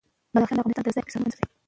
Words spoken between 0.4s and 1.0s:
د افغانستان د